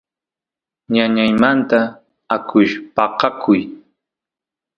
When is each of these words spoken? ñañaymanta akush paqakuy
ñañaymanta 0.93 1.79
akush 2.35 2.73
paqakuy 2.95 3.61